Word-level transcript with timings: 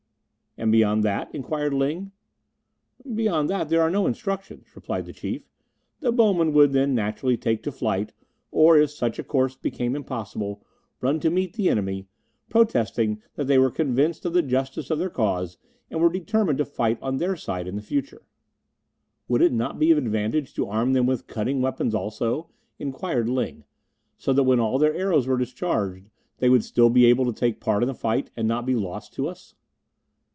"And 0.57 0.69
beyond 0.69 1.05
that?" 1.05 1.33
inquired 1.33 1.73
Ling. 1.73 2.11
"Beyond 3.15 3.49
that 3.49 3.69
there 3.69 3.81
are 3.81 3.89
no 3.89 4.05
instructions," 4.05 4.67
replied 4.75 5.05
the 5.05 5.13
Chief. 5.13 5.49
"The 6.01 6.11
bowmen 6.11 6.51
would 6.51 6.73
then 6.73 6.93
naturally 6.93 7.37
take 7.37 7.63
to 7.63 7.71
flight, 7.71 8.11
or, 8.51 8.77
if 8.77 8.91
such 8.91 9.17
a 9.17 9.23
course 9.23 9.55
became 9.55 9.95
impossible, 9.95 10.61
run 10.99 11.21
to 11.21 11.29
meet 11.29 11.53
the 11.53 11.69
enemy, 11.69 12.09
protesting 12.49 13.21
that 13.35 13.45
they 13.47 13.57
were 13.57 13.71
convinced 13.71 14.25
of 14.25 14.33
the 14.33 14.41
justice 14.41 14.89
of 14.91 14.99
their 14.99 15.09
cause, 15.09 15.57
and 15.89 16.01
were 16.01 16.11
determined 16.11 16.57
to 16.57 16.65
fight 16.65 16.99
on 17.01 17.15
their 17.15 17.37
side 17.37 17.65
in 17.65 17.77
the 17.77 17.81
future." 17.81 18.23
"Would 19.29 19.41
it 19.41 19.53
not 19.53 19.79
be 19.79 19.89
of 19.91 19.97
advantage 19.97 20.53
to 20.55 20.67
arm 20.67 20.91
them 20.91 21.05
with 21.05 21.27
cutting 21.27 21.61
weapons 21.61 21.95
also?" 21.95 22.49
inquired 22.77 23.29
Ling; 23.29 23.63
"so 24.17 24.33
that 24.33 24.43
when 24.43 24.59
all 24.59 24.77
their 24.77 24.93
arrows 24.93 25.27
were 25.27 25.37
discharged 25.37 26.09
they 26.39 26.49
would 26.49 26.65
still 26.65 26.89
be 26.89 27.05
able 27.05 27.23
to 27.23 27.33
take 27.39 27.61
part 27.61 27.83
in 27.83 27.87
the 27.87 27.95
fight, 27.95 28.31
and 28.35 28.49
not 28.49 28.65
be 28.65 28.75
lost 28.75 29.13
to 29.13 29.27
us?" 29.29 29.55